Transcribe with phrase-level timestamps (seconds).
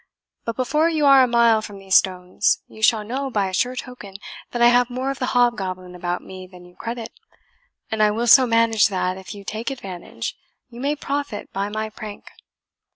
[0.45, 3.75] But before you are a mile from these stones, you shall know by a sure
[3.75, 4.15] token
[4.49, 7.11] that I have more of the hobgoblin about me than you credit;
[7.91, 10.35] and I will so manage that, if you take advantage,
[10.71, 12.25] you may profit by my prank."